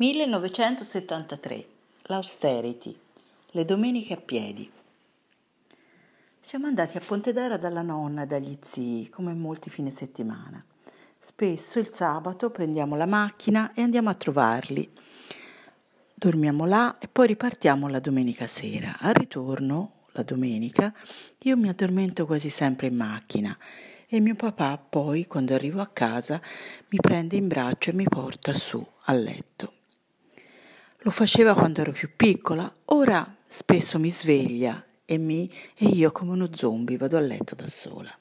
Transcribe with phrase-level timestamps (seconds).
[0.00, 1.66] 1973.
[2.04, 2.98] L'austerity.
[3.50, 4.70] Le domeniche a piedi.
[6.40, 10.64] Siamo andati a Pontedera dalla nonna e dagli zii, come molti fine settimana.
[11.18, 14.90] Spesso il sabato prendiamo la macchina e andiamo a trovarli.
[16.14, 18.96] Dormiamo là e poi ripartiamo la domenica sera.
[19.00, 20.94] Al ritorno, la domenica,
[21.40, 23.54] io mi addormento quasi sempre in macchina
[24.08, 26.40] e mio papà poi, quando arrivo a casa,
[26.88, 29.74] mi prende in braccio e mi porta su al letto.
[31.02, 36.32] Lo faceva quando ero più piccola, ora spesso mi sveglia e, mi, e io come
[36.32, 38.14] uno zombie vado a letto da sola.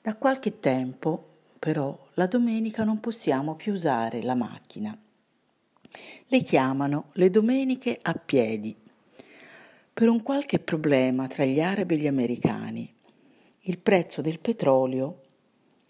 [0.00, 4.98] Da qualche tempo, però, la domenica non possiamo più usare la macchina.
[6.26, 8.74] Le chiamano le domeniche a piedi.
[9.92, 12.94] Per un qualche problema tra gli arabi e gli americani,
[13.64, 15.20] il prezzo del petrolio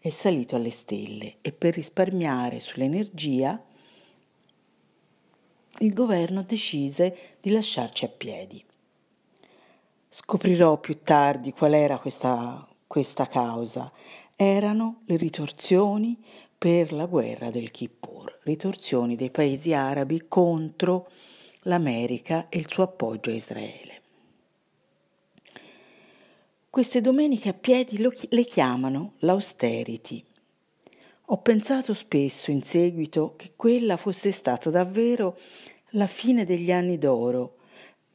[0.00, 3.62] è salito alle stelle e per risparmiare sull'energia
[5.80, 8.64] il governo decise di lasciarci a piedi.
[10.08, 13.92] Scoprirò più tardi qual era questa, questa causa.
[14.36, 16.16] Erano le ritorsioni
[16.56, 21.10] per la guerra del Kippur, ritorsioni dei paesi arabi contro
[21.62, 24.00] l'America e il suo appoggio a Israele.
[26.70, 30.24] Queste domeniche a piedi lo, le chiamano l'austerity
[31.30, 35.38] ho pensato spesso in seguito che quella fosse stata davvero
[35.90, 37.56] la fine degli anni d'oro,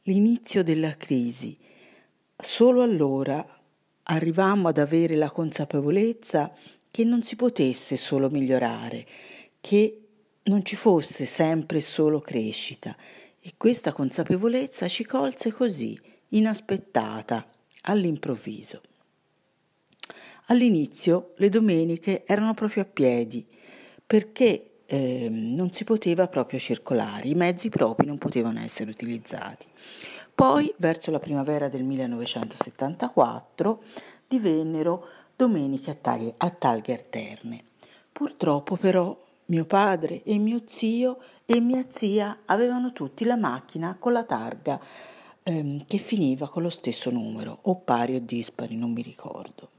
[0.02, 1.56] l'inizio della crisi.
[2.36, 3.46] Solo allora
[4.04, 6.52] arrivammo ad avere la consapevolezza
[6.90, 9.06] che non si potesse solo migliorare,
[9.60, 10.00] che
[10.44, 12.96] non ci fosse sempre solo crescita
[13.40, 15.96] e questa consapevolezza ci colse così,
[16.30, 17.46] inaspettata,
[17.82, 18.80] all'improvviso.
[20.48, 23.46] All'inizio le domeniche erano proprio a piedi
[24.06, 29.66] perché eh, non si poteva proprio circolare, i mezzi propri non potevano essere utilizzati.
[30.34, 33.82] Poi, verso la primavera del 1974,
[34.28, 37.64] divennero domeniche a, taglie, a talghe alterne.
[38.12, 44.12] Purtroppo però mio padre e mio zio e mia zia avevano tutti la macchina con
[44.12, 44.78] la targa
[45.42, 49.73] ehm, che finiva con lo stesso numero, o pari o dispari, non mi ricordo.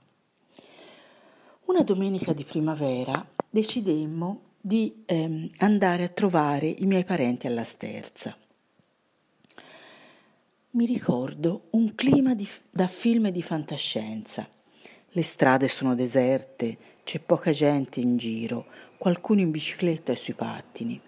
[1.65, 8.37] Una domenica di primavera decidemmo di ehm, andare a trovare i miei parenti alla sterza.
[10.71, 14.47] Mi ricordo un clima di, da film di fantascienza.
[15.09, 18.67] Le strade sono deserte, c'è poca gente in giro,
[18.97, 21.01] qualcuno in bicicletta e sui pattini.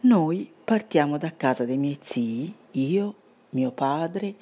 [0.00, 3.14] Noi partiamo da casa dei miei zii, io,
[3.50, 4.34] mio padre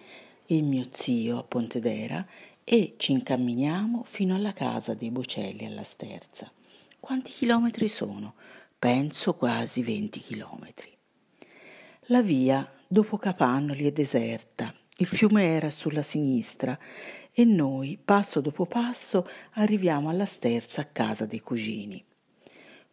[0.46, 2.26] e mio zio a Pontedera
[2.64, 6.50] e ci incamminiamo fino alla casa dei Bocelli alla Sterza.
[6.98, 8.34] Quanti chilometri sono?
[8.78, 10.90] Penso quasi 20 chilometri.
[12.08, 16.78] La via dopo Capannoli è deserta, il fiume era sulla sinistra
[17.32, 22.02] e noi, passo dopo passo, arriviamo alla sterza a casa dei cugini.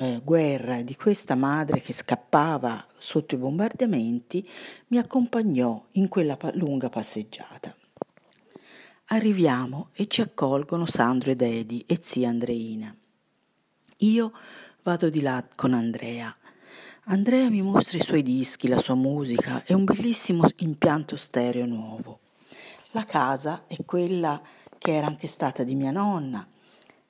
[0.00, 4.48] eh, guerra di questa madre che scappava sotto i bombardamenti
[4.88, 7.77] mi accompagnò in quella pa- lunga passeggiata.
[9.10, 12.94] Arriviamo e ci accolgono Sandro ed Edi e zia Andreina.
[14.00, 14.32] Io
[14.82, 16.36] vado di là con Andrea.
[17.04, 22.20] Andrea mi mostra i suoi dischi, la sua musica e un bellissimo impianto stereo nuovo.
[22.90, 24.42] La casa è quella
[24.76, 26.46] che era anche stata di mia nonna.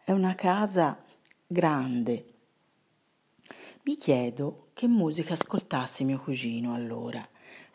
[0.05, 1.03] È una casa
[1.49, 2.27] grande.
[3.83, 7.29] Mi chiedo che musica ascoltasse mio cugino allora.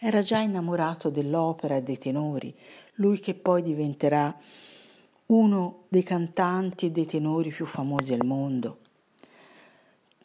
[0.05, 2.53] Era già innamorato dell'opera e dei tenori,
[2.95, 4.38] lui che poi diventerà
[5.27, 8.79] uno dei cantanti e dei tenori più famosi al mondo.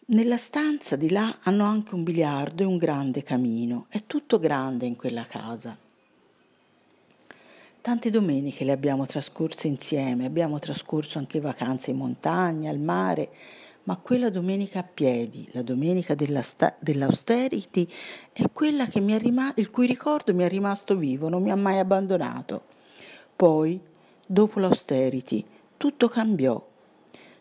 [0.07, 4.85] Nella stanza di là hanno anche un biliardo e un grande camino, è tutto grande
[4.85, 5.79] in quella casa.
[7.81, 13.31] Tante domeniche le abbiamo trascorse insieme, abbiamo trascorso anche vacanze in montagna, al mare,
[13.89, 17.89] ma quella domenica a piedi, la domenica della sta- dell'austerity,
[18.35, 22.65] è quella rima- il cui ricordo mi è rimasto vivo, non mi ha mai abbandonato.
[23.35, 23.81] Poi,
[24.27, 25.43] dopo l'austerity,
[25.79, 26.63] tutto cambiò.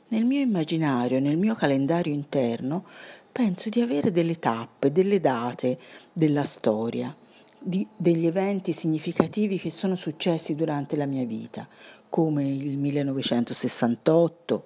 [0.07, 2.85] Nel mio immaginario, nel mio calendario interno,
[3.29, 5.77] penso di avere delle tappe, delle date
[6.13, 7.13] della storia,
[7.59, 11.67] di, degli eventi significativi che sono successi durante la mia vita,
[12.07, 14.65] come il 1968,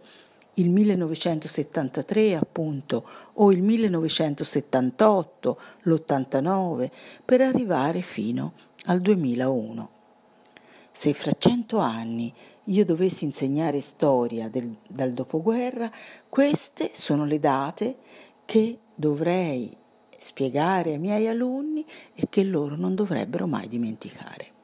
[0.56, 6.90] il 1973 appunto o il 1978, l'89,
[7.24, 8.54] per arrivare fino
[8.86, 9.90] al 2001.
[10.92, 12.34] Se fra cento anni
[12.66, 15.92] io dovessi insegnare storia del, dal dopoguerra,
[16.28, 17.98] queste sono le date
[18.46, 19.76] che dovrei
[20.18, 24.60] spiegare ai miei alunni e che loro non dovrebbero mai dimenticare.